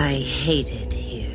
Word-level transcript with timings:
I 0.00 0.24
hate 0.24 0.72
it 0.72 0.94
here. 0.94 1.28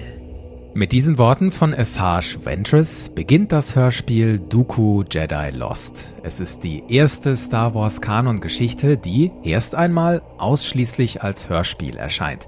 Mit 0.74 0.92
diesen 0.92 1.20
Worten 1.20 1.52
von 1.52 1.71
Asajj 1.71 2.39
Ventress 2.44 3.10
beginnt 3.14 3.52
das 3.52 3.76
Hörspiel 3.76 4.39
Dooku 4.39 5.04
Jedi 5.04 5.52
Lost. 5.52 6.16
Es 6.23 6.39
ist 6.39 6.64
die 6.64 6.84
erste 6.89 7.36
Star 7.36 7.75
Wars 7.75 8.02
Kanon-Geschichte, 8.02 8.98
die 8.98 9.32
erst 9.43 9.75
einmal 9.75 10.23
ausschließlich 10.39 11.21
als 11.21 11.48
Hörspiel 11.48 11.96
erscheint. 11.96 12.48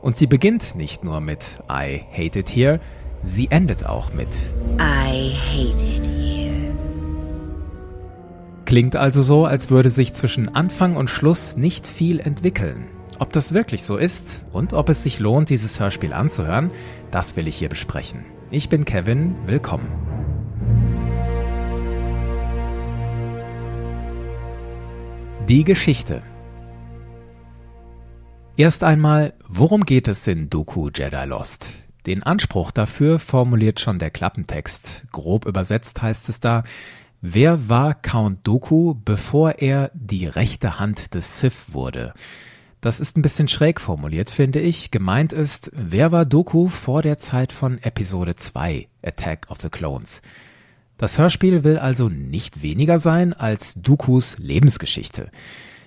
Und 0.00 0.16
sie 0.16 0.26
beginnt 0.26 0.74
nicht 0.74 1.04
nur 1.04 1.20
mit 1.20 1.62
I 1.70 2.00
hate 2.10 2.38
it 2.38 2.48
here, 2.48 2.80
sie 3.22 3.48
endet 3.50 3.84
auch 3.84 4.14
mit 4.14 4.30
I 4.80 5.34
hate 5.34 5.84
it 5.84 6.06
here. 6.06 6.72
Klingt 8.64 8.96
also 8.96 9.20
so, 9.20 9.44
als 9.44 9.68
würde 9.68 9.90
sich 9.90 10.14
zwischen 10.14 10.48
Anfang 10.48 10.96
und 10.96 11.10
Schluss 11.10 11.58
nicht 11.58 11.86
viel 11.86 12.20
entwickeln. 12.20 12.86
Ob 13.20 13.32
das 13.32 13.52
wirklich 13.52 13.82
so 13.82 13.96
ist 13.96 14.44
und 14.52 14.72
ob 14.72 14.88
es 14.88 15.02
sich 15.02 15.18
lohnt, 15.18 15.50
dieses 15.50 15.80
Hörspiel 15.80 16.12
anzuhören, 16.12 16.70
das 17.10 17.34
will 17.34 17.48
ich 17.48 17.56
hier 17.56 17.68
besprechen. 17.68 18.24
Ich 18.50 18.68
bin 18.68 18.84
Kevin, 18.84 19.34
willkommen. 19.46 19.88
Die 25.48 25.64
Geschichte. 25.64 26.22
Erst 28.56 28.84
einmal, 28.84 29.34
worum 29.48 29.84
geht 29.84 30.06
es 30.06 30.26
in 30.28 30.48
Doku 30.48 30.88
Jedi 30.94 31.24
Lost? 31.24 31.70
Den 32.06 32.22
Anspruch 32.22 32.70
dafür 32.70 33.18
formuliert 33.18 33.80
schon 33.80 33.98
der 33.98 34.10
Klappentext. 34.10 35.06
Grob 35.10 35.44
übersetzt 35.44 36.00
heißt 36.00 36.28
es 36.28 36.38
da, 36.38 36.62
wer 37.20 37.68
war 37.68 37.94
Count 37.94 38.46
Doku, 38.46 38.94
bevor 38.94 39.58
er 39.58 39.90
die 39.92 40.26
rechte 40.26 40.78
Hand 40.78 41.14
des 41.14 41.40
Sith 41.40 41.72
wurde? 41.72 42.14
Das 42.80 43.00
ist 43.00 43.16
ein 43.16 43.22
bisschen 43.22 43.48
schräg 43.48 43.80
formuliert, 43.80 44.30
finde 44.30 44.60
ich. 44.60 44.92
Gemeint 44.92 45.32
ist, 45.32 45.72
wer 45.74 46.12
war 46.12 46.24
Doku 46.24 46.68
vor 46.68 47.02
der 47.02 47.18
Zeit 47.18 47.52
von 47.52 47.78
Episode 47.78 48.36
2, 48.36 48.86
Attack 49.02 49.46
of 49.50 49.60
the 49.60 49.68
Clones? 49.68 50.22
Das 50.96 51.18
Hörspiel 51.18 51.64
will 51.64 51.78
also 51.78 52.08
nicht 52.08 52.62
weniger 52.62 53.00
sein 53.00 53.32
als 53.32 53.74
Dookus 53.74 54.38
Lebensgeschichte. 54.38 55.30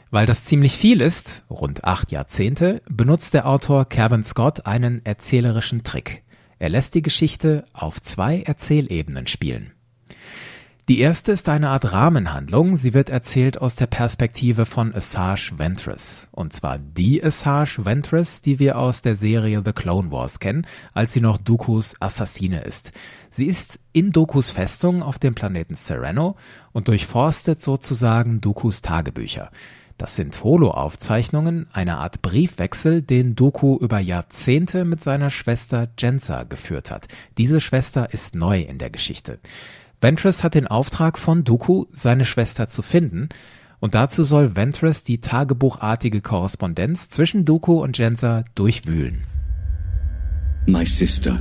Weil 0.10 0.26
das 0.26 0.44
ziemlich 0.44 0.76
viel 0.76 1.00
ist, 1.00 1.46
rund 1.50 1.86
acht 1.86 2.12
Jahrzehnte, 2.12 2.82
benutzt 2.90 3.34
der 3.34 3.48
Autor 3.48 3.86
Kevin 3.88 4.26
Scott 4.26 4.66
einen 4.66 5.06
erzählerischen 5.06 5.84
Trick. 5.84 6.24
Er 6.60 6.70
lässt 6.70 6.96
die 6.96 7.02
Geschichte 7.02 7.64
auf 7.72 8.02
zwei 8.02 8.42
Erzählebenen 8.42 9.28
spielen. 9.28 9.72
Die 10.90 11.00
erste 11.00 11.32
ist 11.32 11.48
eine 11.48 11.70
Art 11.70 11.94
Rahmenhandlung. 11.94 12.76
Sie 12.76 12.96
wird 12.96 13.10
erzählt 13.10 13.62
aus 13.62 13.76
der 13.76 13.86
Perspektive 13.86 14.66
von 14.66 14.94
Asajj 14.94 15.54
Ventress. 15.58 16.28
Und 16.32 16.54
zwar 16.54 16.80
die 16.80 17.24
Asajj 17.24 17.86
Ventress, 17.86 18.42
die 18.42 18.58
wir 18.58 18.80
aus 18.80 19.04
der 19.04 19.16
Serie 19.16 19.62
The 19.64 19.74
Clone 19.74 20.12
Wars 20.12 20.40
kennen, 20.40 20.66
als 20.94 21.14
sie 21.14 21.22
noch 21.22 21.38
Dookus 21.38 21.96
Assassine 22.00 22.62
ist. 22.62 22.92
Sie 23.30 23.46
ist 23.46 23.80
in 23.94 24.12
Dookus 24.12 24.50
Festung 24.50 25.04
auf 25.04 25.20
dem 25.20 25.36
Planeten 25.36 25.76
Sereno 25.76 26.36
und 26.72 26.88
durchforstet 26.88 27.62
sozusagen 27.62 28.42
Dookus 28.42 28.82
Tagebücher. 28.82 29.52
Das 30.02 30.16
sind 30.16 30.44
Holo-Aufzeichnungen, 30.44 31.68
eine 31.74 31.98
Art 31.98 32.24
Briefwechsel, 32.24 33.04
den 33.04 33.36
Doku 33.36 33.78
über 33.78 34.00
Jahrzehnte 34.00 34.84
mit 34.84 35.04
seiner 35.04 35.30
Schwester 35.30 35.90
Jensa 36.00 36.42
geführt 36.42 36.90
hat. 36.90 37.08
Diese 37.38 37.62
Schwester 37.62 38.12
ist 38.12 38.34
neu 38.34 38.62
in 38.62 38.80
der 38.80 38.90
Geschichte. 38.90 39.40
Ventress 40.02 40.44
hat 40.44 40.56
den 40.56 40.66
Auftrag 40.66 41.20
von 41.20 41.44
Dooku, 41.44 41.86
seine 41.92 42.26
Schwester 42.26 42.68
zu 42.68 42.82
finden, 42.82 43.30
und 43.80 43.94
dazu 43.94 44.24
soll 44.24 44.56
Ventress 44.56 45.04
die 45.04 45.22
tagebuchartige 45.22 46.22
Korrespondenz 46.22 47.10
zwischen 47.10 47.46
Dooku 47.46 47.82
und 47.82 47.98
Jensa 47.98 48.44
durchwühlen. 48.56 49.24
My 50.66 50.86
sister. 50.86 51.40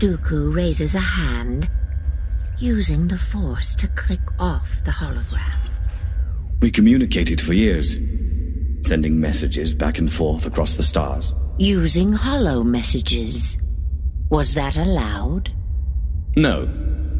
Dooku 0.00 0.54
raises 0.54 0.94
a 0.94 1.00
hand, 1.00 1.68
using 2.58 3.08
the 3.08 3.18
Force 3.18 3.76
to 3.76 3.86
click 3.88 4.20
off 4.38 4.68
the 4.86 4.90
hologram. 4.90 5.70
We 6.60 6.70
communicated 6.70 7.40
for 7.42 7.52
years, 7.52 7.98
sending 8.82 9.18
messages 9.18 9.74
back 9.74 9.98
and 9.98 10.10
forth 10.10 10.46
across 10.46 10.76
the 10.76 10.82
stars. 10.82 11.34
Using 11.58 12.12
hollow 12.12 12.64
messages. 12.64 13.56
Was 14.30 14.54
that 14.54 14.76
allowed? 14.76 15.50
No, 16.36 16.66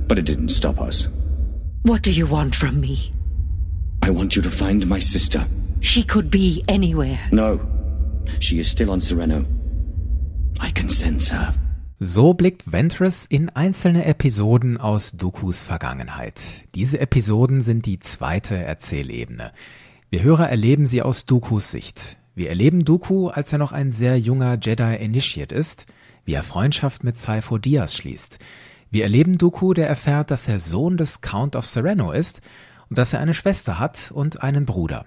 but 0.09 0.19
it 0.19 0.27
didn't 0.27 0.51
stop 0.51 0.81
us. 0.81 1.09
What 1.83 2.03
do 2.03 2.11
you 2.11 2.27
want 2.27 2.55
from 2.55 2.81
me? 2.81 3.13
I 4.03 4.11
want 4.11 4.37
you 4.37 4.43
to 4.43 4.51
find 4.51 4.87
my 4.87 5.01
sister. 5.01 5.47
She 5.81 6.03
could 6.03 6.31
be 6.31 6.63
anywhere. 6.69 7.19
No, 7.31 7.61
she 8.41 8.59
is 8.59 8.71
still 8.71 8.91
on 8.91 9.01
Sereno. 9.01 9.45
I 10.61 10.71
can 10.71 10.89
sense 10.89 11.29
her. 11.31 11.53
So 12.01 12.35
blickt 12.35 12.71
Ventress 12.71 13.25
in 13.25 13.51
einzelne 13.51 14.05
Episoden 14.05 14.79
aus 14.79 15.13
Dokus 15.13 15.63
Vergangenheit. 15.63 16.41
Diese 16.75 17.01
Episoden 17.01 17.61
sind 17.61 17.87
die 17.87 17.99
zweite 17.99 18.57
Erzählebene. 18.57 19.53
Wir 20.11 20.23
Hörer 20.23 20.49
erleben 20.49 20.87
sie 20.87 21.03
aus 21.03 21.25
Dokus 21.25 21.71
Sicht. 21.71 22.17
Wir 22.35 22.49
erleben 22.49 22.85
Dooku, 22.85 23.29
als 23.29 23.53
er 23.53 23.59
noch 23.59 23.73
ein 23.73 23.93
sehr 23.93 24.19
junger 24.19 24.59
Jedi 24.61 24.97
Initiate 24.97 25.55
ist, 25.55 25.87
wie 26.25 26.35
er 26.35 26.43
Freundschaft 26.43 27.05
mit 27.05 27.17
Saifo 27.17 27.59
Diaz 27.59 27.95
schließt. 27.95 28.39
Wir 28.95 29.03
erleben 29.03 29.39
Dooku, 29.39 29.75
der 29.75 29.89
erfährt, 29.89 30.31
dass 30.31 30.47
er 30.47 30.61
Sohn 30.61 30.97
des 30.97 31.21
Count 31.21 31.57
of 31.57 31.67
Sereno 31.67 32.13
ist 32.13 32.43
und 32.89 32.97
dass 32.97 33.13
er 33.13 33.19
eine 33.19 33.35
Schwester 33.35 33.81
hat 33.81 34.13
und 34.15 34.45
einen 34.45 34.67
Bruder. 34.67 35.05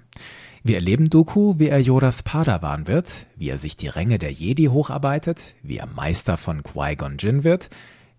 Wir 0.61 0.75
erleben 0.75 1.09
Dooku, 1.09 1.57
wie 1.57 1.69
er 1.69 1.79
Yodas 1.79 2.21
Padawan 2.21 2.87
wird, 2.87 3.27
wie 3.37 3.47
er 3.47 3.57
sich 3.57 3.77
die 3.77 3.87
Ränge 3.87 4.19
der 4.19 4.33
Jedi 4.33 4.65
hocharbeitet, 4.65 5.55
wie 5.63 5.77
er 5.77 5.85
Meister 5.85 6.35
von 6.35 6.63
Qui-Gon 6.63 7.15
Jinn 7.17 7.45
wird, 7.45 7.69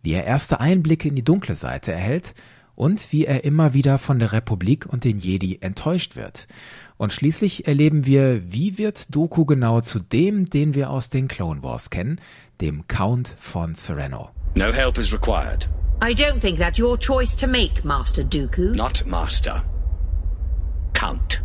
wie 0.02 0.12
er 0.12 0.24
erste 0.24 0.58
Einblicke 0.58 1.06
in 1.06 1.16
die 1.16 1.22
dunkle 1.22 1.54
Seite 1.54 1.92
erhält 1.92 2.34
und 2.74 3.12
wie 3.12 3.26
er 3.26 3.44
immer 3.44 3.74
wieder 3.74 3.98
von 3.98 4.18
der 4.18 4.32
Republik 4.32 4.86
und 4.86 5.04
den 5.04 5.18
Jedi 5.18 5.58
enttäuscht 5.60 6.16
wird. 6.16 6.48
Und 6.96 7.12
schließlich 7.12 7.66
erleben 7.66 8.06
wir, 8.06 8.50
wie 8.50 8.78
wird 8.78 9.14
Dooku 9.14 9.44
genau 9.44 9.82
zu 9.82 9.98
dem, 9.98 10.48
den 10.48 10.74
wir 10.74 10.88
aus 10.88 11.10
den 11.10 11.28
Clone 11.28 11.62
Wars 11.62 11.90
kennen, 11.90 12.22
dem 12.58 12.88
Count 12.88 13.36
von 13.38 13.74
Sereno. 13.74 14.30
No 14.54 14.72
help 14.72 14.98
is 14.98 15.12
required. 15.12 15.68
I 16.00 16.14
don't 16.14 16.40
think 16.40 16.58
that's 16.58 16.78
your 16.78 16.98
choice 16.98 17.36
to 17.36 17.46
make, 17.46 17.84
Master 17.84 18.22
Dooku. 18.22 18.74
Not 18.74 19.04
master. 19.06 19.62
Count. 20.94 21.42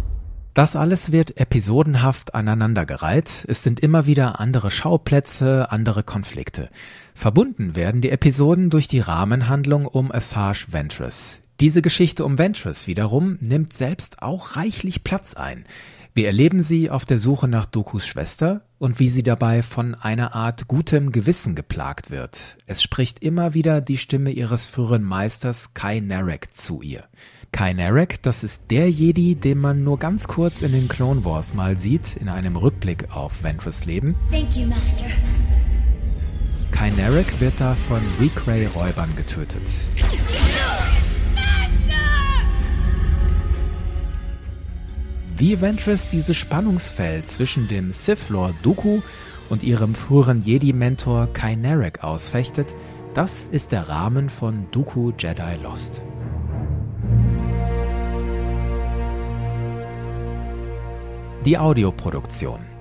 Das 0.54 0.76
alles 0.76 1.12
wird 1.12 1.38
episodenhaft 1.38 2.36
aneinandergereiht. 2.36 3.46
Es 3.48 3.64
sind 3.64 3.80
immer 3.80 4.06
wieder 4.06 4.40
andere 4.40 4.70
Schauplätze, 4.70 5.72
andere 5.72 6.04
Konflikte. 6.04 6.70
Verbunden 7.16 7.76
werden 7.76 8.02
die 8.02 8.12
Episoden 8.12 8.70
durch 8.70 8.88
die 8.88 9.00
Rahmenhandlung 9.00 9.88
um 9.88 10.12
Asajj 10.12 10.68
Ventress. 10.72 11.40
Diese 11.60 11.82
Geschichte 11.82 12.24
um 12.24 12.38
Ventress 12.38 12.86
wiederum 12.86 13.38
nimmt 13.42 13.74
selbst 13.74 14.22
auch 14.22 14.56
reichlich 14.56 15.04
Platz 15.04 15.34
ein. 15.34 15.66
Wir 16.14 16.28
erleben 16.28 16.62
sie 16.62 16.92
auf 16.92 17.06
der 17.06 17.18
Suche 17.18 17.48
nach 17.48 17.66
Dokus 17.66 18.06
Schwester 18.06 18.62
und 18.84 19.00
wie 19.00 19.08
sie 19.08 19.24
dabei 19.24 19.62
von 19.62 19.96
einer 19.96 20.36
Art 20.36 20.68
gutem 20.68 21.14
Gewissen 21.14 21.56
geplagt 21.56 22.12
wird. 22.12 22.58
Es 22.68 22.84
spricht 22.84 23.24
immer 23.24 23.54
wieder 23.54 23.80
die 23.80 23.96
Stimme 23.96 24.32
ihres 24.32 24.68
früheren 24.68 25.04
Meisters 25.04 25.74
Kai 25.74 26.02
Narek 26.02 26.54
zu 26.54 26.82
ihr. 26.82 27.06
Kai 27.54 27.72
Narek, 27.72 28.22
das 28.24 28.44
ist 28.44 28.64
der 28.72 28.92
Jedi, 28.92 29.36
den 29.36 29.60
man 29.60 29.86
nur 29.86 29.98
ganz 30.00 30.28
kurz 30.28 30.62
in 30.62 30.74
den 30.74 30.90
Clone 30.90 31.24
Wars 31.24 31.54
mal 31.54 31.78
sieht, 31.78 32.18
in 32.18 32.28
einem 32.28 32.58
Rückblick 32.58 33.10
auf 33.16 33.42
Ventress 33.42 33.86
Leben. 33.86 34.16
Thank 34.30 34.58
you, 34.58 34.68
Master. 34.68 35.06
Kai 36.72 36.90
Narek 36.90 37.40
wird 37.40 37.54
da 37.62 37.76
von 37.76 38.02
Recray-Räubern 38.20 39.16
getötet. 39.16 39.72
Wie 45.36 45.60
Ventress 45.60 46.10
dieses 46.10 46.38
Spannungsfeld 46.38 47.28
zwischen 47.28 47.68
dem 47.68 47.90
Sith 47.92 48.30
Lord 48.30 48.54
Dooku 48.62 49.02
und 49.50 49.64
ihrem 49.64 49.96
früheren 49.96 50.42
Jedi-Mentor 50.42 51.34
Kai 51.34 51.56
Narek 51.56 52.04
ausfechtet, 52.04 52.76
das 53.16 53.48
ist 53.48 53.72
der 53.72 53.90
Rahmen 53.90 54.30
von 54.30 54.68
Dooku 54.72 55.12
Jedi 55.18 55.56
Lost. 55.64 56.04
Die 61.46 61.58
Audioproduktion 61.58 62.73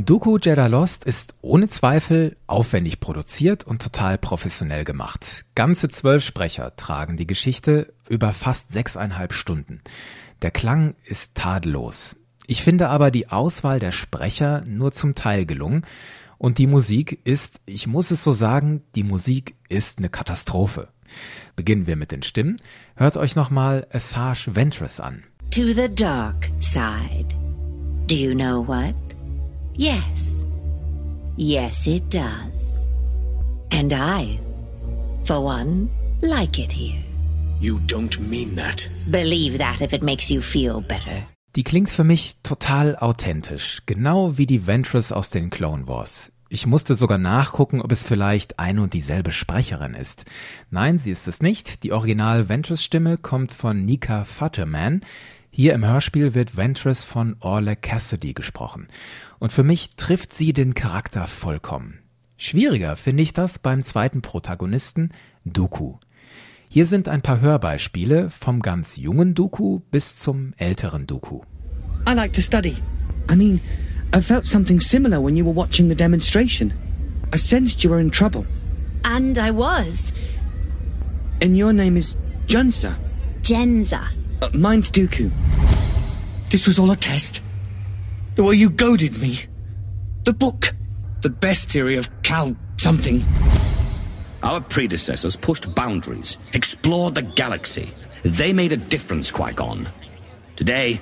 Dooku 0.00 0.38
Jedi 0.38 0.68
Lost 0.68 1.04
ist 1.04 1.34
ohne 1.42 1.66
Zweifel 1.68 2.36
aufwendig 2.46 3.00
produziert 3.00 3.64
und 3.64 3.82
total 3.82 4.16
professionell 4.16 4.84
gemacht. 4.84 5.44
Ganze 5.56 5.88
zwölf 5.88 6.22
Sprecher 6.24 6.76
tragen 6.76 7.16
die 7.16 7.26
Geschichte 7.26 7.92
über 8.08 8.32
fast 8.32 8.70
sechseinhalb 8.70 9.32
Stunden. 9.32 9.80
Der 10.40 10.52
Klang 10.52 10.94
ist 11.04 11.34
tadellos. 11.34 12.14
Ich 12.46 12.62
finde 12.62 12.90
aber 12.90 13.10
die 13.10 13.30
Auswahl 13.30 13.80
der 13.80 13.90
Sprecher 13.90 14.62
nur 14.66 14.92
zum 14.92 15.16
Teil 15.16 15.46
gelungen 15.46 15.82
und 16.38 16.58
die 16.58 16.68
Musik 16.68 17.18
ist, 17.24 17.60
ich 17.66 17.88
muss 17.88 18.12
es 18.12 18.22
so 18.22 18.32
sagen, 18.32 18.84
die 18.94 19.02
Musik 19.02 19.56
ist 19.68 19.98
eine 19.98 20.10
Katastrophe. 20.10 20.90
Beginnen 21.56 21.88
wir 21.88 21.96
mit 21.96 22.12
den 22.12 22.22
Stimmen. 22.22 22.56
Hört 22.94 23.16
euch 23.16 23.34
nochmal 23.34 23.84
Asajj 23.90 24.54
Ventress 24.54 25.00
an. 25.00 25.24
To 25.50 25.72
the 25.74 25.92
dark 25.92 26.50
side. 26.60 27.34
Do 28.06 28.14
you 28.14 28.32
know 28.32 28.64
what? 28.64 28.94
Yes. 29.78 30.44
Yes, 31.36 31.86
it 31.86 32.10
does. 32.10 32.88
And 33.70 33.92
I, 33.92 34.40
for 35.24 35.40
one, 35.40 35.88
like 36.20 36.58
it 36.58 36.72
here. 36.72 37.00
You 37.60 37.78
don't 37.86 38.18
mean 38.18 38.56
that. 38.56 38.88
Believe 39.08 39.58
that 39.58 39.80
if 39.80 39.92
it 39.92 40.02
makes 40.02 40.32
you 40.32 40.40
feel 40.42 40.80
better. 40.80 41.28
Die 41.54 41.62
klingt 41.62 41.90
für 41.90 42.02
mich 42.02 42.38
total 42.42 42.96
authentisch, 42.96 43.82
genau 43.86 44.36
wie 44.36 44.46
die 44.46 44.66
Ventress 44.66 45.12
aus 45.12 45.30
den 45.30 45.48
Clone 45.48 45.86
Wars. 45.86 46.32
Ich 46.48 46.66
musste 46.66 46.96
sogar 46.96 47.18
nachgucken, 47.18 47.80
ob 47.80 47.92
es 47.92 48.02
vielleicht 48.02 48.58
eine 48.58 48.82
und 48.82 48.94
dieselbe 48.94 49.30
Sprecherin 49.30 49.94
ist. 49.94 50.24
Nein, 50.70 50.98
sie 50.98 51.12
ist 51.12 51.28
es 51.28 51.40
nicht. 51.40 51.84
Die 51.84 51.92
Original-Ventress-Stimme 51.92 53.16
kommt 53.16 53.52
von 53.52 53.84
Nika 53.84 54.24
Futterman. 54.24 55.02
Hier 55.50 55.74
im 55.74 55.84
Hörspiel 55.84 56.34
wird 56.34 56.56
Ventress 56.56 57.04
von 57.04 57.36
Orla 57.40 57.74
Cassidy 57.74 58.32
gesprochen. 58.34 58.86
Und 59.38 59.52
für 59.52 59.62
mich 59.64 59.96
trifft 59.96 60.34
sie 60.34 60.52
den 60.52 60.74
Charakter 60.74 61.26
vollkommen. 61.26 61.98
Schwieriger 62.36 62.96
finde 62.96 63.22
ich 63.22 63.32
das 63.32 63.58
beim 63.58 63.82
zweiten 63.82 64.22
Protagonisten, 64.22 65.10
Dooku. 65.44 65.96
Hier 66.68 66.86
sind 66.86 67.08
ein 67.08 67.22
paar 67.22 67.40
Hörbeispiele 67.40 68.30
vom 68.30 68.60
ganz 68.60 68.96
jungen 68.96 69.34
Dooku 69.34 69.80
bis 69.90 70.18
zum 70.18 70.52
älteren 70.58 71.06
Dooku. 71.06 71.40
I 72.06 72.12
like 72.12 72.32
to 72.34 72.42
study. 72.42 72.76
I 73.30 73.34
mean, 73.34 73.60
I 74.14 74.20
felt 74.20 74.46
something 74.46 74.80
similar 74.80 75.22
when 75.22 75.36
you 75.36 75.44
were 75.44 75.56
watching 75.56 75.88
the 75.88 75.96
demonstration. 75.96 76.72
I 77.34 77.38
sensed 77.38 77.82
you 77.82 77.90
were 77.90 78.00
in 78.00 78.10
trouble. 78.10 78.46
And 79.02 79.36
I 79.38 79.50
was. 79.50 80.12
And 81.42 81.56
your 81.56 81.72
name 81.72 81.96
is 81.96 82.16
Junsa. 82.46 82.96
Genza. 83.42 84.08
Uh, 84.40 84.48
mine's 84.52 84.90
Dooku. 84.90 85.30
This 86.50 86.66
was 86.66 86.78
all 86.78 86.90
a 86.90 86.96
test. 86.96 87.42
The 88.36 88.44
way 88.44 88.54
you 88.54 88.70
goaded 88.70 89.18
me. 89.18 89.40
The 90.24 90.32
book. 90.32 90.74
The 91.22 91.30
best 91.30 91.70
theory 91.70 91.96
of 91.96 92.08
Cal 92.22 92.56
something. 92.76 93.24
Our 94.42 94.60
predecessors 94.60 95.34
pushed 95.36 95.74
boundaries, 95.74 96.36
explored 96.52 97.16
the 97.16 97.22
galaxy. 97.22 97.90
They 98.22 98.52
made 98.52 98.72
a 98.72 98.76
difference, 98.76 99.32
Qui-Gon. 99.32 99.88
Today, 100.56 101.00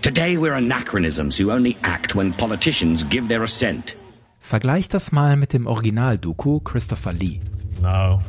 today 0.00 0.36
we're 0.36 0.54
anachronisms 0.54 1.36
who 1.36 1.50
only 1.50 1.76
act 1.82 2.14
when 2.14 2.32
politicians 2.32 3.02
give 3.02 3.28
their 3.28 3.42
assent. 3.42 3.96
Vergleich 4.40 4.88
das 4.88 5.12
mal 5.12 5.36
mit 5.36 5.52
dem 5.52 5.66
Original 5.66 6.16
Dooku 6.18 6.62
Christopher 6.62 7.12
Lee. 7.12 7.40
Now, 7.80 8.22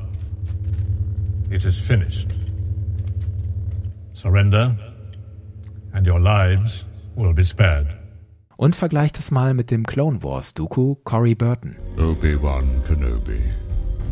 it 1.52 1.66
is 1.66 1.80
finished. 1.80 2.34
Surrender, 4.24 4.74
and 5.92 6.08
your 6.08 6.18
lives 6.18 6.86
will 7.18 7.34
be 7.34 7.44
spared. 7.44 7.88
Und 8.56 8.74
vergleich 8.74 9.12
das 9.12 9.32
mal 9.32 9.54
mit 9.54 9.70
dem 9.70 9.86
Clone 9.86 10.24
Wars 10.24 10.54
Dooku 10.54 10.96
Cory 11.04 11.36
Burton. 11.36 11.76
Obi-Wan 11.98 12.82
Kenobi. 12.88 13.42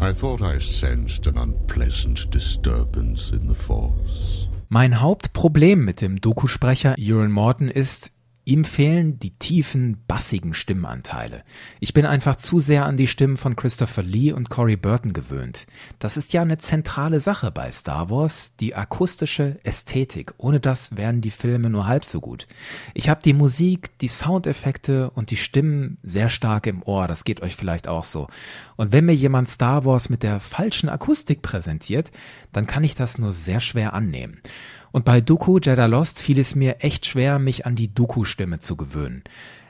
I 0.01 0.11
thought 0.11 0.41
I 0.41 0.59
sensed 0.59 1.27
an 1.27 1.37
unpleasant 1.37 2.29
disturbance 2.33 3.31
in 3.31 3.47
the 3.47 3.55
Force. 3.55 4.49
Mein 4.67 4.99
Hauptproblem 4.99 5.85
mit 5.85 6.01
dem 6.01 6.19
Doku-Sprecher 6.19 6.95
Euron 6.99 7.31
Morton 7.31 7.69
ist, 7.69 8.11
Ihm 8.51 8.65
fehlen 8.65 9.17
die 9.17 9.29
tiefen, 9.29 10.03
bassigen 10.09 10.53
Stimmanteile. 10.53 11.45
Ich 11.79 11.93
bin 11.93 12.05
einfach 12.05 12.35
zu 12.35 12.59
sehr 12.59 12.85
an 12.85 12.97
die 12.97 13.07
Stimmen 13.07 13.37
von 13.37 13.55
Christopher 13.55 14.03
Lee 14.03 14.33
und 14.33 14.49
Corey 14.49 14.75
Burton 14.75 15.13
gewöhnt. 15.13 15.65
Das 15.99 16.17
ist 16.17 16.33
ja 16.33 16.41
eine 16.41 16.57
zentrale 16.57 17.21
Sache 17.21 17.49
bei 17.49 17.71
Star 17.71 18.09
Wars, 18.09 18.51
die 18.59 18.75
akustische 18.75 19.57
Ästhetik. 19.63 20.33
Ohne 20.37 20.59
das 20.59 20.97
wären 20.97 21.21
die 21.21 21.31
Filme 21.31 21.69
nur 21.69 21.87
halb 21.87 22.03
so 22.03 22.19
gut. 22.19 22.45
Ich 22.93 23.07
habe 23.07 23.21
die 23.23 23.31
Musik, 23.31 23.97
die 23.99 24.09
Soundeffekte 24.09 25.11
und 25.11 25.31
die 25.31 25.37
Stimmen 25.37 25.97
sehr 26.03 26.27
stark 26.27 26.67
im 26.67 26.83
Ohr. 26.83 27.07
Das 27.07 27.23
geht 27.23 27.41
euch 27.41 27.55
vielleicht 27.55 27.87
auch 27.87 28.03
so. 28.03 28.27
Und 28.75 28.91
wenn 28.91 29.05
mir 29.05 29.15
jemand 29.15 29.47
Star 29.47 29.85
Wars 29.85 30.09
mit 30.09 30.23
der 30.23 30.41
falschen 30.41 30.89
Akustik 30.89 31.41
präsentiert, 31.41 32.11
dann 32.51 32.67
kann 32.67 32.83
ich 32.83 32.95
das 32.95 33.17
nur 33.17 33.31
sehr 33.31 33.61
schwer 33.61 33.93
annehmen. 33.93 34.41
Und 34.91 35.05
bei 35.05 35.21
Dooku 35.21 35.59
Jedi 35.59 35.85
Lost 35.85 36.19
fiel 36.19 36.39
es 36.39 36.55
mir 36.55 36.83
echt 36.83 37.05
schwer, 37.05 37.39
mich 37.39 37.65
an 37.65 37.75
die 37.75 37.93
Dooku-Stimme 37.93 38.59
zu 38.59 38.75
gewöhnen. 38.75 39.23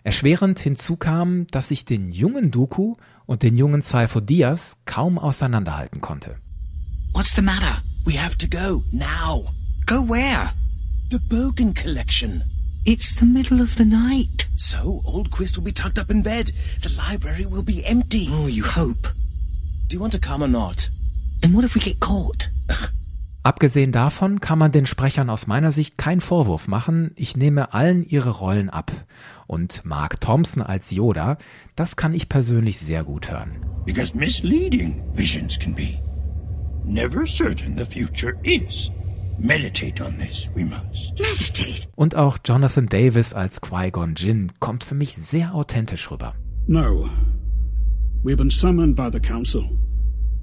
Erschwerend 0.03 0.59
hinzu 0.59 0.95
kam, 0.95 1.45
dass 1.51 1.69
ich 1.69 1.85
den 1.85 2.11
jungen 2.11 2.49
Dooku 2.49 2.95
und 3.27 3.43
den 3.43 3.55
jungen 3.55 3.83
Cypher 3.83 4.21
Diaz 4.21 4.77
kaum 4.85 5.19
auseinanderhalten 5.19 6.01
konnte. 6.01 6.37
What's 7.13 7.35
the 7.35 7.41
matter? 7.41 7.81
We 8.05 8.19
have 8.19 8.35
to 8.37 8.47
go 8.47 8.83
now. 8.91 9.45
Go 9.85 10.07
where? 10.09 10.49
The 11.11 11.19
Bogan 11.29 11.75
collection. 11.75 12.41
It's 12.83 13.15
the 13.19 13.25
middle 13.25 13.61
of 13.61 13.75
the 13.77 13.85
night. 13.85 14.47
So, 14.57 15.01
old 15.05 15.29
Quist 15.29 15.55
will 15.55 15.63
be 15.63 15.73
tucked 15.73 15.99
up 15.99 16.09
in 16.09 16.23
bed. 16.23 16.51
The 16.81 16.89
library 16.89 17.45
will 17.45 17.63
be 17.63 17.85
empty. 17.85 18.27
Oh, 18.31 18.47
you 18.47 18.63
hope. 18.63 19.07
Do 19.87 19.95
you 19.95 19.99
want 19.99 20.13
to 20.13 20.19
come 20.19 20.41
or 20.41 20.47
not? 20.47 20.89
And 21.43 21.53
what 21.53 21.63
if 21.63 21.75
we 21.75 21.81
get 21.81 21.99
caught? 21.99 22.47
Abgesehen 23.43 23.91
davon 23.91 24.39
kann 24.39 24.59
man 24.59 24.71
den 24.71 24.85
Sprechern 24.85 25.31
aus 25.31 25.47
meiner 25.47 25.71
Sicht 25.71 25.97
keinen 25.97 26.21
Vorwurf 26.21 26.67
machen. 26.67 27.11
Ich 27.15 27.35
nehme 27.35 27.73
allen 27.73 28.03
ihre 28.03 28.29
Rollen 28.29 28.69
ab. 28.69 28.91
Und 29.47 29.83
Mark 29.83 30.21
Thompson 30.21 30.61
als 30.61 30.91
Yoda, 30.91 31.37
das 31.75 31.95
kann 31.95 32.13
ich 32.13 32.29
persönlich 32.29 32.79
sehr 32.79 33.03
gut 33.03 33.31
hören. 33.31 33.65
Because 33.85 34.15
misleading 34.15 35.01
visions 35.13 35.57
can 35.57 35.73
be. 35.73 35.97
Never 36.85 37.25
certain 37.25 37.75
the 37.77 37.85
future 37.85 38.33
is. 38.43 38.91
Meditate 39.39 40.03
on 40.03 40.17
this, 40.17 40.47
we 40.53 40.63
must. 40.63 41.17
Meditate? 41.19 41.87
Und 41.95 42.15
auch 42.15 42.37
Jonathan 42.45 42.85
Davis 42.85 43.33
als 43.33 43.59
Qui-Gon 43.59 44.13
Jinn 44.15 44.51
kommt 44.59 44.83
für 44.83 44.93
mich 44.93 45.15
sehr 45.15 45.55
authentisch 45.55 46.11
rüber. 46.11 46.33
No. 46.67 47.09
We've 48.23 48.37
been 48.37 48.51
summoned 48.51 48.95
by 48.95 49.09
the 49.11 49.19
Council. 49.19 49.63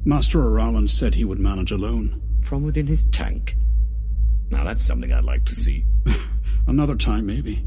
Master 0.04 0.40
O'Rallan 0.40 0.88
said 0.88 1.14
he 1.14 1.24
would 1.24 1.38
manage 1.38 1.72
alone. 1.72 2.20
From 2.43 2.62
within 2.62 2.87
his 2.87 3.05
tank. 3.11 3.56
Now 4.50 4.64
that's 4.64 4.85
something 4.85 5.12
I'd 5.12 5.25
like 5.25 5.44
to 5.46 5.55
see. 5.55 5.85
Another 6.67 6.96
time, 6.96 7.26
maybe. 7.26 7.64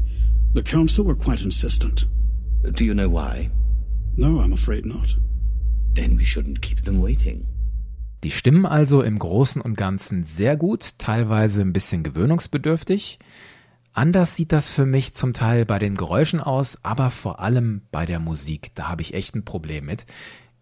The 0.54 0.62
Council 0.62 1.04
were 1.04 1.14
quite 1.14 1.40
insistent. 1.42 2.06
Do 2.74 2.84
you 2.84 2.94
know 2.94 3.08
why? 3.08 3.50
No, 4.16 4.40
I'm 4.40 4.52
afraid 4.52 4.84
not. 4.84 5.16
Then 5.94 6.16
we 6.16 6.24
shouldn't 6.24 6.60
keep 6.60 6.82
them 6.82 7.00
waiting. 7.00 7.46
Die 8.22 8.30
Stimmen 8.30 8.66
also 8.66 9.02
im 9.02 9.18
Großen 9.18 9.60
und 9.60 9.76
Ganzen 9.76 10.22
sehr 10.24 10.56
gut, 10.56 10.98
teilweise 10.98 11.60
ein 11.60 11.72
bisschen 11.72 12.04
gewöhnungsbedürftig. 12.04 13.18
Anders 13.92 14.36
sieht 14.36 14.52
das 14.52 14.70
für 14.70 14.86
mich 14.86 15.14
zum 15.14 15.34
Teil 15.34 15.66
bei 15.66 15.78
den 15.78 15.96
Geräuschen 15.96 16.40
aus, 16.40 16.78
aber 16.84 17.10
vor 17.10 17.40
allem 17.40 17.82
bei 17.90 18.06
der 18.06 18.20
Musik. 18.20 18.74
Da 18.74 18.88
habe 18.88 19.02
ich 19.02 19.14
echt 19.14 19.34
ein 19.34 19.44
Problem 19.44 19.86
mit. 19.86 20.06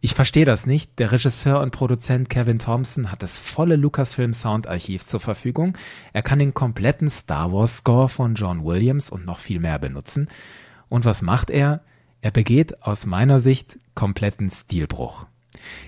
Ich 0.03 0.15
verstehe 0.15 0.47
das 0.47 0.67
nicht. 0.67 0.99
Der 0.99 1.13
Regisseur 1.13 1.61
und 1.61 1.73
Produzent 1.73 2.31
Kevin 2.31 2.59
Thompson 2.59 3.13
hat 3.13 3.23
das 3.23 3.39
volle 3.39 3.77
Lucasfilm 3.77 4.33
Soundarchiv 4.33 5.05
zur 5.05 5.21
Verfügung. 5.21 5.77
Er 6.15 6.23
kann 6.23 6.39
den 6.39 6.55
kompletten 6.55 7.11
Star 7.11 7.53
Wars 7.53 7.79
Score 7.79 8.09
von 8.09 8.35
John 8.35 8.65
Williams 8.65 9.11
und 9.11 9.27
noch 9.27 9.39
viel 9.39 9.61
mehr 9.61 9.79
benutzen. 9.79 10.29
Und 10.89 11.05
was 11.05 11.21
macht 11.21 11.51
er? 11.51 11.83
Er 12.23 12.31
begeht 12.31 12.83
aus 12.83 13.05
meiner 13.05 13.41
Sicht 13.41 13.79
kompletten 13.95 14.51
Stilbruch. 14.51 15.27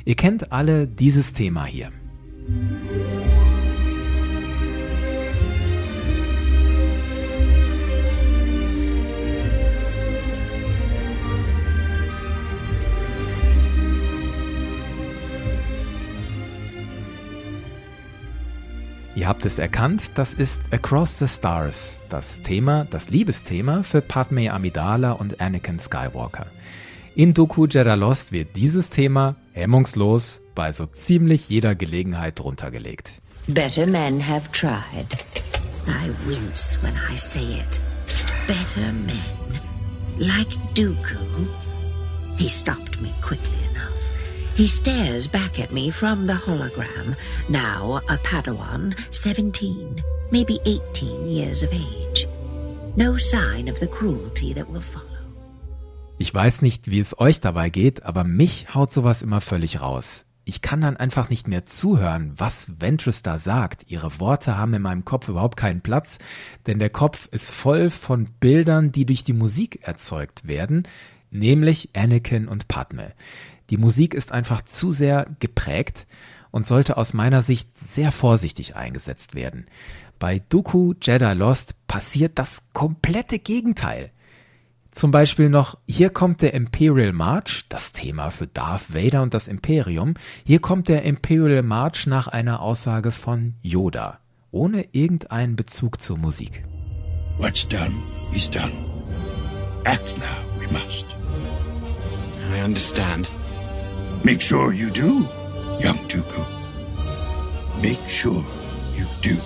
Ihr 0.04 0.16
kennt 0.16 0.52
alle 0.52 0.86
dieses 0.86 1.32
Thema 1.32 1.64
hier. 1.64 1.90
Ihr 19.22 19.28
habt 19.28 19.46
es 19.46 19.60
erkannt, 19.60 20.18
das 20.18 20.34
ist 20.34 20.62
Across 20.72 21.20
the 21.20 21.28
Stars, 21.28 22.02
das 22.08 22.42
Thema, 22.42 22.86
das 22.90 23.08
Liebesthema 23.08 23.84
für 23.84 24.00
Padme 24.00 24.52
Amidala 24.52 25.12
und 25.12 25.40
Anakin 25.40 25.78
Skywalker. 25.78 26.46
In 27.14 27.32
Doku 27.32 27.66
Jedi 27.66 27.94
Lost 27.94 28.32
wird 28.32 28.56
dieses 28.56 28.90
Thema 28.90 29.36
hemmungslos 29.52 30.40
bei 30.56 30.72
so 30.72 30.86
ziemlich 30.86 31.48
jeder 31.48 31.76
Gelegenheit 31.76 32.40
druntergelegt. 32.40 33.12
Better 33.46 33.86
men 33.86 34.18
have 34.28 34.50
tried. 34.50 35.06
I 35.86 36.10
wince 36.26 36.76
when 36.82 36.94
I 37.08 37.16
say 37.16 37.60
it. 37.60 37.80
Better 38.48 38.90
men. 38.92 39.22
Like 40.18 40.50
Dooku. 40.74 41.46
He 42.38 42.48
stopped 42.48 43.00
me 43.00 43.12
quickly. 43.20 43.71
He 44.54 44.66
stares 44.66 45.26
back 45.26 45.58
at 45.58 45.72
me 45.72 45.90
from 45.90 46.26
the 46.26 46.34
hologram, 46.34 47.16
now 47.48 48.02
a 48.10 48.18
Padawan, 48.18 48.94
17, 49.10 50.02
maybe 50.30 50.60
18 50.66 51.26
years 51.26 51.62
of 51.62 51.72
age. 51.72 52.28
No 52.94 53.16
sign 53.16 53.68
of 53.68 53.78
the 53.80 53.86
cruelty 53.86 54.52
that 54.52 54.70
will 54.70 54.82
follow. 54.82 55.08
Ich 56.18 56.34
weiß 56.34 56.60
nicht, 56.60 56.90
wie 56.90 56.98
es 56.98 57.18
euch 57.18 57.40
dabei 57.40 57.70
geht, 57.70 58.02
aber 58.04 58.24
mich 58.24 58.74
haut 58.74 58.92
sowas 58.92 59.22
immer 59.22 59.40
völlig 59.40 59.80
raus. 59.80 60.26
Ich 60.44 60.60
kann 60.60 60.82
dann 60.82 60.98
einfach 60.98 61.30
nicht 61.30 61.48
mehr 61.48 61.64
zuhören, 61.64 62.34
was 62.36 62.72
Ventress 62.78 63.22
da 63.22 63.38
sagt. 63.38 63.86
Ihre 63.88 64.20
Worte 64.20 64.58
haben 64.58 64.74
in 64.74 64.82
meinem 64.82 65.06
Kopf 65.06 65.28
überhaupt 65.28 65.56
keinen 65.56 65.80
Platz, 65.80 66.18
denn 66.66 66.78
der 66.78 66.90
Kopf 66.90 67.26
ist 67.32 67.52
voll 67.52 67.88
von 67.88 68.28
Bildern, 68.38 68.92
die 68.92 69.06
durch 69.06 69.24
die 69.24 69.32
Musik 69.32 69.80
erzeugt 69.82 70.46
werden, 70.46 70.86
nämlich 71.30 71.90
Anakin 71.94 72.48
und 72.48 72.68
Padme. 72.68 73.14
Die 73.72 73.78
Musik 73.78 74.12
ist 74.12 74.32
einfach 74.32 74.60
zu 74.60 74.92
sehr 74.92 75.26
geprägt 75.40 76.06
und 76.50 76.66
sollte 76.66 76.98
aus 76.98 77.14
meiner 77.14 77.40
Sicht 77.40 77.78
sehr 77.78 78.12
vorsichtig 78.12 78.76
eingesetzt 78.76 79.34
werden. 79.34 79.64
Bei 80.18 80.42
Dooku 80.50 80.92
Jedi 81.00 81.32
Lost 81.32 81.74
passiert 81.86 82.38
das 82.38 82.64
komplette 82.74 83.38
Gegenteil. 83.38 84.10
Zum 84.90 85.10
Beispiel 85.10 85.48
noch, 85.48 85.78
hier 85.88 86.10
kommt 86.10 86.42
der 86.42 86.52
Imperial 86.52 87.14
March, 87.14 87.64
das 87.70 87.94
Thema 87.94 88.28
für 88.28 88.46
Darth 88.46 88.92
Vader 88.92 89.22
und 89.22 89.32
das 89.32 89.48
Imperium. 89.48 90.16
Hier 90.44 90.58
kommt 90.58 90.90
der 90.90 91.04
Imperial 91.04 91.62
March 91.62 92.06
nach 92.06 92.28
einer 92.28 92.60
Aussage 92.60 93.10
von 93.10 93.54
Yoda, 93.62 94.18
ohne 94.50 94.84
irgendeinen 94.92 95.56
Bezug 95.56 95.98
zur 96.02 96.18
Musik. 96.18 96.62
What's 97.38 97.66
done 97.66 97.94
is 98.34 98.50
done. 98.50 98.72
Act 99.84 100.14
now, 100.18 100.60
we 100.60 100.70
must. 100.70 101.06
I 102.54 102.62
understand. 102.62 103.32
Make 104.24 104.40
sure 104.40 104.72
you 104.72 104.88
do, 104.88 105.26
young 105.80 105.98
Dooku. 106.06 106.44
Make 107.82 108.08
sure 108.08 108.44
you 108.96 109.04
do. 109.20 109.36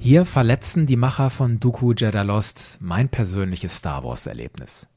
Hier 0.00 0.24
verletzen 0.24 0.86
die 0.86 0.96
Macher 0.96 1.30
von 1.30 1.60
Dooku 1.60 1.92
Jedi 1.92 2.18
Lost 2.24 2.78
mein 2.80 3.08
persönliches 3.08 3.76
Star 3.76 4.02
Wars 4.02 4.26
Erlebnis. 4.26 4.88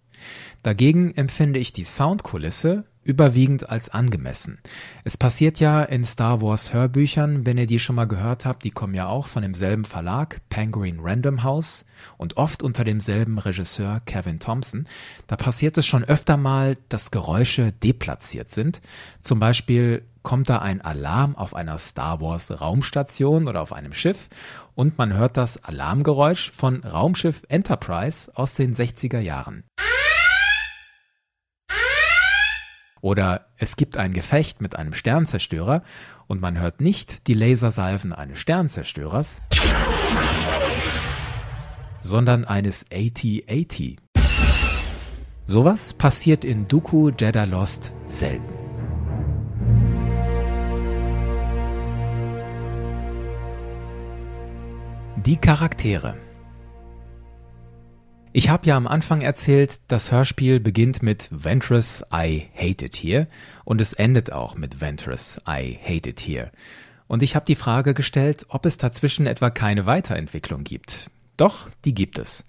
Dagegen 0.63 1.13
empfinde 1.13 1.59
ich 1.59 1.71
die 1.71 1.83
Soundkulisse 1.83 2.85
überwiegend 3.05 3.69
als 3.69 3.89
angemessen. 3.89 4.57
Es 5.03 5.15
passiert 5.15 5.59
ja 5.59 5.83
in 5.83 6.03
Star 6.03 6.41
Wars 6.41 6.73
Hörbüchern, 6.73 7.45
wenn 7.45 7.57
ihr 7.57 7.67
die 7.67 7.79
schon 7.79 7.95
mal 7.95 8.07
gehört 8.07 8.45
habt, 8.45 8.63
die 8.63 8.71
kommen 8.71 8.95
ja 8.95 9.07
auch 9.07 9.27
von 9.27 9.43
demselben 9.43 9.85
Verlag, 9.85 10.41
Penguin 10.49 10.99
Random 10.99 11.43
House 11.43 11.85
und 12.17 12.35
oft 12.37 12.63
unter 12.63 12.83
demselben 12.83 13.37
Regisseur 13.37 14.01
Kevin 14.05 14.39
Thompson. 14.39 14.85
Da 15.27 15.35
passiert 15.37 15.77
es 15.77 15.85
schon 15.85 16.03
öfter 16.03 16.35
mal, 16.35 16.77
dass 16.89 17.11
Geräusche 17.11 17.71
deplatziert 17.71 18.49
sind. 18.49 18.81
Zum 19.21 19.39
Beispiel 19.39 20.03
kommt 20.23 20.49
da 20.49 20.57
ein 20.57 20.81
Alarm 20.81 21.35
auf 21.35 21.55
einer 21.55 21.77
Star 21.77 22.19
Wars 22.19 22.59
Raumstation 22.59 23.47
oder 23.47 23.61
auf 23.61 23.71
einem 23.71 23.93
Schiff 23.93 24.29
und 24.73 24.97
man 24.97 25.13
hört 25.13 25.37
das 25.37 25.63
Alarmgeräusch 25.63 26.51
von 26.51 26.83
Raumschiff 26.83 27.43
Enterprise 27.49 28.31
aus 28.33 28.55
den 28.55 28.73
60er 28.73 29.19
Jahren. 29.19 29.63
Oder 33.05 33.45
es 33.57 33.75
gibt 33.75 33.97
ein 33.97 34.13
Gefecht 34.13 34.61
mit 34.61 34.75
einem 34.75 34.91
Sternzerstörer 34.91 35.83
und 36.25 36.41
man 36.41 36.59
hört 36.59 36.81
nicht 36.81 37.27
die 37.27 37.35
Lasersalven 37.35 38.13
eines 38.13 38.39
Sternzerstörers, 38.39 39.43
sondern 42.01 42.45
eines 42.45 42.87
AT-AT. 42.91 43.97
Sowas 45.45 45.93
passiert 45.93 46.43
in 46.43 46.67
Dooku 46.67 47.11
Jedi 47.11 47.45
Lost 47.45 47.93
selten. 48.07 48.55
Die 55.17 55.37
Charaktere 55.37 56.24
ich 58.35 58.49
habe 58.49 58.67
ja 58.67 58.75
am 58.75 58.85
Anfang 58.85 59.21
erzählt, 59.21 59.79
das 59.87 60.11
Hörspiel 60.11 60.59
beginnt 60.59 61.01
mit 61.01 61.29
Ventress, 61.31 62.03
I 62.13 62.49
hate 62.53 62.83
it 62.85 62.93
here 62.97 63.29
und 63.63 63.79
es 63.79 63.93
endet 63.93 64.33
auch 64.33 64.55
mit 64.55 64.81
Ventress, 64.81 65.39
I 65.47 65.79
hate 65.81 66.09
it 66.09 66.19
here. 66.19 66.51
Und 67.07 67.23
ich 67.23 67.33
habe 67.37 67.45
die 67.45 67.55
Frage 67.55 67.93
gestellt, 67.93 68.45
ob 68.49 68.65
es 68.65 68.77
dazwischen 68.77 69.25
etwa 69.25 69.51
keine 69.51 69.85
Weiterentwicklung 69.85 70.65
gibt. 70.65 71.09
Doch, 71.37 71.69
die 71.85 71.93
gibt 71.93 72.19
es. 72.19 72.43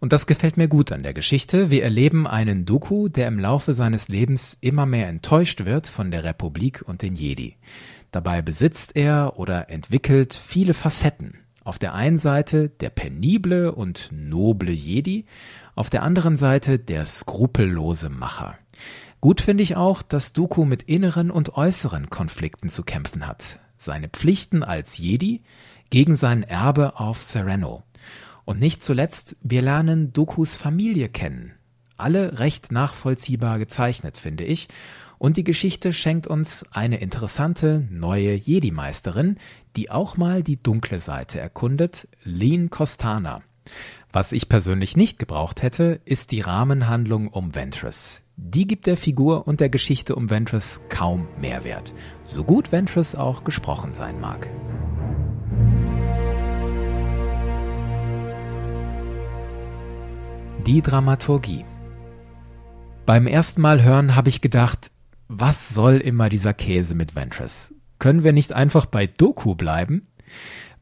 Und 0.00 0.12
das 0.12 0.26
gefällt 0.26 0.58
mir 0.58 0.68
gut 0.68 0.92
an 0.92 1.02
der 1.02 1.14
Geschichte. 1.14 1.70
Wir 1.70 1.82
erleben 1.82 2.26
einen 2.26 2.66
Doku, 2.66 3.08
der 3.08 3.28
im 3.28 3.38
Laufe 3.38 3.72
seines 3.72 4.08
Lebens 4.08 4.58
immer 4.60 4.84
mehr 4.84 5.08
enttäuscht 5.08 5.64
wird 5.64 5.86
von 5.86 6.10
der 6.10 6.24
Republik 6.24 6.82
und 6.86 7.00
den 7.00 7.14
Jedi. 7.14 7.56
Dabei 8.10 8.42
besitzt 8.42 8.96
er 8.96 9.38
oder 9.38 9.70
entwickelt 9.70 10.34
viele 10.34 10.74
Facetten. 10.74 11.41
Auf 11.64 11.78
der 11.78 11.94
einen 11.94 12.18
Seite 12.18 12.68
der 12.68 12.90
penible 12.90 13.72
und 13.72 14.08
noble 14.12 14.72
Jedi, 14.72 15.26
auf 15.74 15.90
der 15.90 16.02
anderen 16.02 16.36
Seite 16.36 16.78
der 16.78 17.06
skrupellose 17.06 18.08
Macher. 18.08 18.56
Gut 19.20 19.40
finde 19.40 19.62
ich 19.62 19.76
auch, 19.76 20.02
dass 20.02 20.32
Dooku 20.32 20.64
mit 20.64 20.82
inneren 20.82 21.30
und 21.30 21.56
äußeren 21.56 22.10
Konflikten 22.10 22.70
zu 22.70 22.82
kämpfen 22.82 23.26
hat. 23.26 23.60
Seine 23.76 24.08
Pflichten 24.08 24.64
als 24.64 24.98
Jedi 24.98 25.42
gegen 25.90 26.16
sein 26.16 26.42
Erbe 26.42 26.98
auf 26.98 27.22
Sereno. 27.22 27.84
Und 28.44 28.58
nicht 28.58 28.82
zuletzt, 28.82 29.36
wir 29.40 29.62
lernen 29.62 30.12
Dokus 30.12 30.56
Familie 30.56 31.08
kennen. 31.08 31.52
Alle 31.96 32.40
recht 32.40 32.72
nachvollziehbar 32.72 33.60
gezeichnet, 33.60 34.18
finde 34.18 34.42
ich. 34.42 34.66
Und 35.22 35.36
die 35.36 35.44
Geschichte 35.44 35.92
schenkt 35.92 36.26
uns 36.26 36.66
eine 36.72 36.96
interessante 36.96 37.86
neue 37.92 38.34
Jedi-Meisterin, 38.34 39.36
die 39.76 39.88
auch 39.88 40.16
mal 40.16 40.42
die 40.42 40.60
dunkle 40.60 40.98
Seite 40.98 41.38
erkundet, 41.38 42.08
Lean 42.24 42.70
Costana. 42.70 43.40
Was 44.12 44.32
ich 44.32 44.48
persönlich 44.48 44.96
nicht 44.96 45.20
gebraucht 45.20 45.62
hätte, 45.62 46.00
ist 46.04 46.32
die 46.32 46.40
Rahmenhandlung 46.40 47.28
um 47.28 47.54
Ventress. 47.54 48.22
Die 48.36 48.66
gibt 48.66 48.88
der 48.88 48.96
Figur 48.96 49.46
und 49.46 49.60
der 49.60 49.68
Geschichte 49.68 50.16
um 50.16 50.28
Ventress 50.28 50.82
kaum 50.88 51.28
Mehrwert, 51.40 51.94
so 52.24 52.42
gut 52.42 52.72
Ventress 52.72 53.14
auch 53.14 53.44
gesprochen 53.44 53.92
sein 53.92 54.18
mag. 54.20 54.50
Die 60.66 60.82
Dramaturgie 60.82 61.64
beim 63.04 63.26
ersten 63.26 63.60
Mal 63.60 63.82
hören 63.82 64.14
habe 64.14 64.28
ich 64.28 64.40
gedacht, 64.40 64.92
was 65.28 65.70
soll 65.70 65.96
immer 65.96 66.28
dieser 66.28 66.54
Käse 66.54 66.94
mit 66.94 67.14
Ventress? 67.14 67.74
Können 67.98 68.24
wir 68.24 68.32
nicht 68.32 68.52
einfach 68.52 68.86
bei 68.86 69.06
Doku 69.06 69.54
bleiben? 69.54 70.08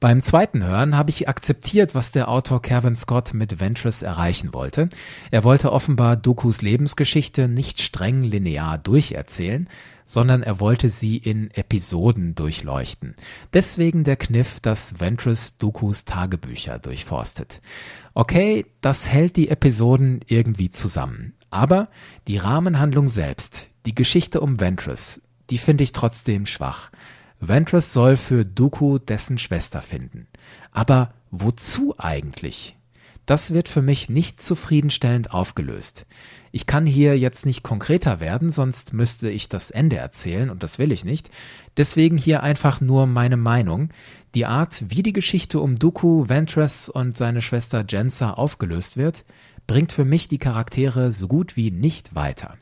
Beim 0.01 0.23
zweiten 0.23 0.65
Hören 0.65 0.97
habe 0.97 1.11
ich 1.11 1.29
akzeptiert, 1.29 1.95
was 1.95 2.11
der 2.11 2.31
Autor 2.31 2.63
Kevin 2.63 2.97
Scott 2.97 3.35
mit 3.35 3.61
Ventress 3.61 4.01
erreichen 4.01 4.55
wollte. 4.55 4.89
Er 5.31 5.45
wollte 5.45 5.73
offenbar 5.73 6.17
Dokus 6.17 6.63
Lebensgeschichte 6.63 7.49
nicht 7.49 7.83
streng 7.83 8.23
linear 8.23 8.79
durcherzählen, 8.79 9.69
sondern 10.07 10.43
er 10.43 10.59
wollte 10.59 10.89
sie 10.89 11.19
in 11.19 11.51
Episoden 11.51 12.35
durchleuchten. 12.35 13.15
Deswegen 13.53 14.03
der 14.03 14.17
Kniff, 14.17 14.59
dass 14.59 14.99
Ventress 14.99 15.59
Dokus 15.59 16.07
Tagebücher 16.07 16.79
durchforstet. 16.79 17.61
Okay, 18.15 18.65
das 18.81 19.11
hält 19.11 19.37
die 19.37 19.51
Episoden 19.51 20.23
irgendwie 20.27 20.71
zusammen. 20.71 21.35
Aber 21.51 21.89
die 22.27 22.39
Rahmenhandlung 22.39 23.07
selbst, 23.07 23.69
die 23.87 23.95
Geschichte 23.95 24.41
um 24.41 24.61
Ventress, 24.61 25.23
die 25.51 25.59
finde 25.59 25.85
ich 25.85 25.93
trotzdem 25.93 26.47
schwach. 26.47 26.91
Ventress 27.41 27.93
soll 27.93 28.17
für 28.17 28.45
Dooku 28.45 28.99
dessen 28.99 29.39
Schwester 29.39 29.81
finden. 29.81 30.27
Aber 30.73 31.15
wozu 31.31 31.95
eigentlich? 31.97 32.77
Das 33.27 33.53
wird 33.53 33.69
für 33.69 33.81
mich 33.81 34.11
nicht 34.11 34.43
zufriedenstellend 34.43 35.33
aufgelöst. 35.33 36.05
Ich 36.53 36.67
kann 36.67 36.85
hier 36.85 37.17
jetzt 37.17 37.47
nicht 37.47 37.63
konkreter 37.63 38.19
werden, 38.19 38.51
sonst 38.51 38.93
müsste 38.93 39.31
ich 39.31 39.49
das 39.49 39.71
Ende 39.71 39.97
erzählen 39.97 40.51
und 40.51 40.65
das 40.65 40.79
will 40.79 40.91
ich 40.91 41.05
nicht. 41.05 41.31
Deswegen 41.77 42.19
hier 42.19 42.43
einfach 42.43 42.81
nur 42.81 43.07
meine 43.07 43.37
Meinung. 43.37 43.91
Die 44.35 44.47
Art, 44.47 44.85
wie 44.89 45.03
die 45.03 45.13
Geschichte 45.13 45.61
um 45.61 45.79
Dooku, 45.79 46.29
Ventress 46.29 46.89
und 46.89 47.17
seine 47.17 47.41
Schwester 47.41 47.85
Jensa 47.89 48.33
aufgelöst 48.33 48.97
wird, 48.97 49.25
bringt 49.69 49.93
für 49.93 50.05
mich 50.05 50.27
die 50.27 50.39
Charaktere 50.39 51.13
so 51.13 51.29
gut 51.29 51.57
wie 51.57 51.71
nicht 51.71 52.17
weiter. 52.17 52.57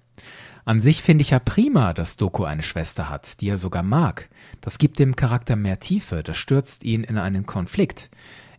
An 0.69 0.83
sich 0.83 1.01
finde 1.01 1.23
ich 1.23 1.31
ja 1.31 1.39
prima, 1.39 1.95
dass 1.95 2.19
Doku 2.19 2.45
eine 2.45 2.63
Schwester 2.63 3.09
hat, 3.09 3.41
die 3.41 3.49
er 3.49 3.57
sogar 3.57 3.83
mag. 3.83 4.29
Das 4.61 4.77
gibt 4.77 4.99
dem 4.99 5.17
Charakter 5.17 5.57
mehr 5.57 5.79
Tiefe, 5.79 6.23
das 6.23 6.37
stürzt 6.37 6.85
ihn 6.85 7.05
in 7.05 7.17
einen 7.17 7.47
Konflikt. 7.47 8.11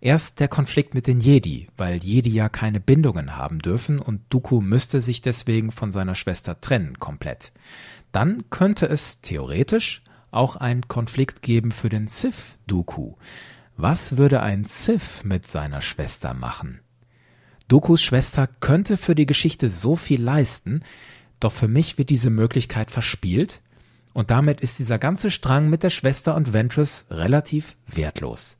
Erst 0.01 0.39
der 0.39 0.47
Konflikt 0.47 0.95
mit 0.95 1.05
den 1.05 1.19
Jedi, 1.19 1.67
weil 1.77 1.97
Jedi 1.97 2.31
ja 2.31 2.49
keine 2.49 2.79
Bindungen 2.79 3.35
haben 3.35 3.59
dürfen 3.59 3.99
und 3.99 4.21
Dooku 4.29 4.59
müsste 4.59 5.01
sich 5.01 5.21
deswegen 5.21 5.71
von 5.71 5.91
seiner 5.91 6.15
Schwester 6.15 6.59
trennen, 6.59 6.97
komplett. 6.97 7.51
Dann 8.11 8.49
könnte 8.49 8.87
es 8.87 9.21
theoretisch 9.21 10.03
auch 10.31 10.55
einen 10.55 10.87
Konflikt 10.87 11.43
geben 11.43 11.71
für 11.71 11.89
den 11.89 12.07
Sith 12.07 12.57
Dooku. 12.65 13.17
Was 13.77 14.17
würde 14.17 14.41
ein 14.41 14.63
Sith 14.63 15.23
mit 15.23 15.45
seiner 15.45 15.81
Schwester 15.81 16.33
machen? 16.33 16.79
Dokus 17.67 18.01
Schwester 18.01 18.47
könnte 18.47 18.97
für 18.97 19.13
die 19.13 19.27
Geschichte 19.27 19.69
so 19.69 19.95
viel 19.95 20.23
leisten, 20.23 20.81
doch 21.39 21.51
für 21.51 21.67
mich 21.67 21.97
wird 21.97 22.09
diese 22.09 22.29
Möglichkeit 22.29 22.91
verspielt 22.91 23.61
und 24.13 24.31
damit 24.31 24.61
ist 24.61 24.79
dieser 24.79 24.97
ganze 24.97 25.31
Strang 25.31 25.69
mit 25.69 25.83
der 25.83 25.89
Schwester 25.89 26.35
und 26.35 26.53
Ventress 26.53 27.05
relativ 27.09 27.75
wertlos. 27.87 28.57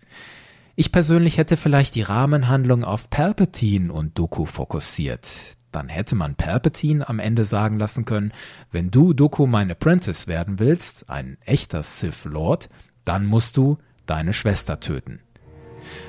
Ich 0.75 0.91
persönlich 0.91 1.38
hätte 1.38 1.57
vielleicht 1.57 1.95
die 1.95 2.03
Rahmenhandlung 2.03 2.86
auf 2.86 3.09
Palpatine 3.09 3.91
und 3.91 4.17
Doku 4.17 4.45
fokussiert. 4.45 5.27
Dann 5.71 5.89
hätte 5.89 6.15
man 6.15 6.36
Palpatine 6.36 7.07
am 7.07 7.19
Ende 7.19 7.45
sagen 7.45 7.77
lassen 7.77 8.05
können, 8.05 8.31
wenn 8.71 8.89
du 8.89 9.13
Doku 9.13 9.45
mein 9.45 9.69
Apprentice 9.69 10.27
werden 10.27 10.59
willst, 10.59 11.09
ein 11.09 11.38
echter 11.43 11.83
Sith 11.83 12.24
Lord, 12.24 12.69
dann 13.03 13.25
musst 13.25 13.57
du 13.57 13.77
deine 14.05 14.33
Schwester 14.33 14.79
töten. 14.79 15.19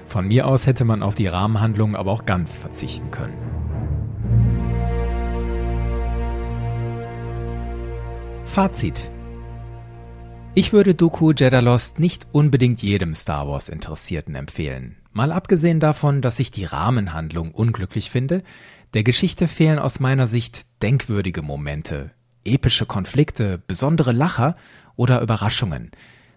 Von 0.07 0.29
mir 0.29 0.47
aus 0.47 0.67
hätte 0.67 0.85
man 0.85 1.03
auf 1.03 1.15
die 1.15 1.27
Rahmenhandlung 1.27 1.97
aber 1.97 2.13
auch 2.13 2.25
ganz 2.25 2.57
verzichten 2.57 3.11
können. 3.11 3.60
Fazit. 8.51 9.13
Ich 10.55 10.73
würde 10.73 10.97
Dooku 10.97 11.31
Jeddah 11.31 11.61
Lost 11.61 12.01
nicht 12.01 12.27
unbedingt 12.33 12.83
jedem 12.83 13.15
Star 13.15 13.49
Wars 13.49 13.69
Interessierten 13.69 14.35
empfehlen. 14.35 14.97
Mal 15.13 15.31
abgesehen 15.31 15.79
davon, 15.79 16.21
dass 16.21 16.41
ich 16.41 16.51
die 16.51 16.65
Rahmenhandlung 16.65 17.53
unglücklich 17.53 18.11
finde, 18.11 18.43
der 18.93 19.05
Geschichte 19.05 19.47
fehlen 19.47 19.79
aus 19.79 20.01
meiner 20.01 20.27
Sicht 20.27 20.67
denkwürdige 20.83 21.43
Momente, 21.43 22.11
epische 22.45 22.87
Konflikte, 22.87 23.63
besondere 23.65 24.11
Lacher 24.11 24.57
oder 24.97 25.23
Überraschungen. 25.23 25.93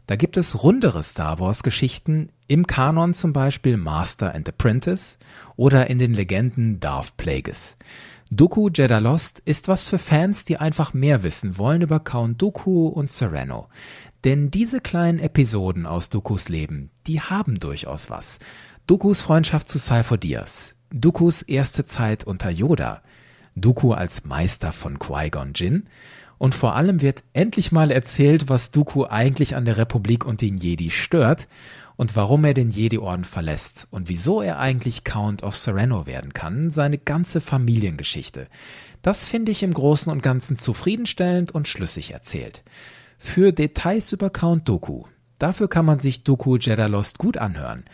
Da 0.05 0.17
gibt 0.17 0.35
es 0.35 0.63
rundere 0.63 1.01
Star 1.01 1.39
Wars 1.39 1.63
Geschichten, 1.63 2.29
im 2.47 2.67
Kanon 2.67 3.13
zum 3.13 3.31
Beispiel 3.31 3.77
Master 3.77 4.35
and 4.35 4.49
Apprentice 4.49 5.17
oder 5.55 5.89
in 5.89 5.97
den 5.97 6.13
Legenden 6.13 6.79
Darth 6.79 7.15
Plagueis. 7.15 7.77
Dooku 8.29 8.69
Jeddah 8.69 8.99
Lost 8.99 9.41
ist 9.45 9.67
was 9.67 9.85
für 9.85 9.99
Fans, 9.99 10.43
die 10.43 10.57
einfach 10.57 10.93
mehr 10.93 11.23
wissen 11.23 11.57
wollen 11.57 11.81
über 11.81 11.99
Count 11.99 12.41
Dooku 12.41 12.87
und 12.87 13.11
Sereno. 13.11 13.69
Denn 14.23 14.51
diese 14.51 14.81
kleinen 14.81 15.19
Episoden 15.19 15.85
aus 15.85 16.09
Dookus 16.09 16.49
Leben, 16.49 16.89
die 17.07 17.21
haben 17.21 17.59
durchaus 17.59 18.09
was. 18.09 18.39
Dookus 18.87 19.21
Freundschaft 19.21 19.69
zu 19.69 19.79
Cypher 19.79 20.17
Diaz, 20.17 20.75
Dookus 20.91 21.43
erste 21.43 21.85
Zeit 21.85 22.23
unter 22.23 22.49
Yoda, 22.49 23.03
Dooku 23.55 23.93
als 23.93 24.25
Meister 24.25 24.71
von 24.71 24.99
Qui-Gon 24.99 25.53
Jinn 25.53 25.83
und 26.43 26.53
vor 26.53 26.75
allem 26.75 27.01
wird 27.01 27.23
endlich 27.31 27.71
mal 27.71 27.89
erzählt, 27.89 28.49
was 28.49 28.71
Dooku 28.71 29.05
eigentlich 29.05 29.55
an 29.55 29.63
der 29.63 29.77
Republik 29.77 30.25
und 30.25 30.41
den 30.41 30.57
Jedi 30.57 30.89
stört 30.89 31.47
und 31.95 32.17
warum 32.17 32.43
er 32.43 32.53
den 32.53 32.69
Jedi-Orden 32.69 33.23
verlässt 33.23 33.87
und 33.91 34.09
wieso 34.09 34.41
er 34.41 34.59
eigentlich 34.59 35.05
Count 35.05 35.41
of 35.41 35.55
Sereno 35.55 36.05
werden 36.05 36.33
kann, 36.33 36.69
seine 36.69 36.97
ganze 36.97 37.39
Familiengeschichte. 37.39 38.47
Das 39.01 39.25
finde 39.25 39.53
ich 39.53 39.63
im 39.63 39.73
Großen 39.73 40.11
und 40.11 40.21
Ganzen 40.21 40.59
zufriedenstellend 40.59 41.53
und 41.53 41.69
schlüssig 41.69 42.11
erzählt. 42.11 42.65
Für 43.17 43.53
Details 43.53 44.11
über 44.11 44.29
Count 44.29 44.67
Doku, 44.67 45.05
dafür 45.39 45.69
kann 45.69 45.85
man 45.85 46.01
sich 46.01 46.25
Doku 46.25 46.57
Jeddah 46.57 46.87
Lost 46.87 47.19
gut 47.19 47.37
anhören. 47.37 47.85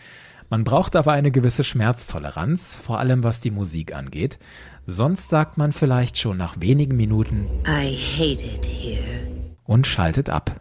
Man 0.50 0.64
braucht 0.64 0.96
aber 0.96 1.12
eine 1.12 1.30
gewisse 1.30 1.62
Schmerztoleranz, 1.62 2.76
vor 2.76 2.98
allem 2.98 3.22
was 3.22 3.40
die 3.40 3.52
Musik 3.52 3.94
angeht. 3.94 4.40
Sonst 4.84 5.30
sagt 5.30 5.56
man 5.58 5.72
vielleicht 5.72 6.18
schon 6.18 6.36
nach 6.36 6.56
wenigen 6.58 6.96
Minuten 6.96 7.46
I 7.66 7.96
hate 7.96 8.44
it 8.44 8.66
here. 8.66 9.28
und 9.64 9.86
schaltet 9.86 10.28
ab. 10.28 10.60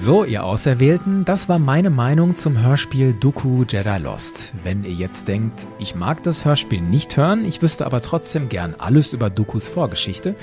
So, 0.00 0.22
ihr 0.22 0.44
Auserwählten, 0.44 1.24
das 1.24 1.48
war 1.48 1.58
meine 1.58 1.90
Meinung 1.90 2.36
zum 2.36 2.62
Hörspiel 2.62 3.14
Dooku 3.14 3.64
Jedi 3.68 3.98
Lost. 3.98 4.54
Wenn 4.62 4.84
ihr 4.84 4.92
jetzt 4.92 5.26
denkt, 5.26 5.66
ich 5.80 5.96
mag 5.96 6.22
das 6.22 6.44
Hörspiel 6.44 6.80
nicht 6.80 7.16
hören, 7.16 7.44
ich 7.44 7.62
wüsste 7.62 7.84
aber 7.84 8.00
trotzdem 8.00 8.48
gern 8.48 8.76
alles 8.78 9.12
über 9.12 9.28
Dookus 9.28 9.68
Vorgeschichte, 9.68 10.36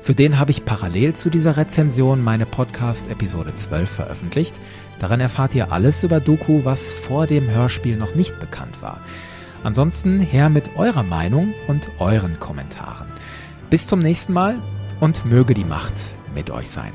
für 0.00 0.14
den 0.14 0.38
habe 0.38 0.50
ich 0.50 0.64
parallel 0.64 1.12
zu 1.12 1.28
dieser 1.28 1.58
Rezension 1.58 2.24
meine 2.24 2.46
Podcast 2.46 3.06
Episode 3.10 3.54
12 3.54 3.90
veröffentlicht. 3.90 4.58
Daran 4.98 5.20
erfahrt 5.20 5.54
ihr 5.54 5.72
alles 5.72 6.02
über 6.02 6.18
Dooku, 6.18 6.64
was 6.64 6.94
vor 6.94 7.26
dem 7.26 7.50
Hörspiel 7.50 7.98
noch 7.98 8.14
nicht 8.14 8.40
bekannt 8.40 8.80
war. 8.80 8.98
Ansonsten 9.62 10.20
her 10.20 10.48
mit 10.48 10.74
eurer 10.78 11.02
Meinung 11.02 11.52
und 11.68 11.90
euren 11.98 12.40
Kommentaren. 12.40 13.08
Bis 13.68 13.86
zum 13.86 13.98
nächsten 13.98 14.32
Mal 14.32 14.58
und 15.00 15.26
möge 15.26 15.52
die 15.52 15.66
Macht 15.66 16.00
mit 16.34 16.50
euch 16.50 16.70
sein. 16.70 16.92